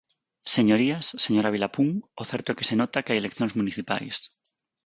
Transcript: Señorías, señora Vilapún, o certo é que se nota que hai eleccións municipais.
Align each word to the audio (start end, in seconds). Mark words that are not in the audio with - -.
Señorías, 0.55 1.05
señora 1.25 1.53
Vilapún, 1.55 1.89
o 2.21 2.23
certo 2.31 2.47
é 2.51 2.57
que 2.57 2.67
se 2.69 2.75
nota 2.81 3.03
que 3.03 3.11
hai 3.11 3.19
eleccións 3.21 3.53
municipais. 3.59 4.15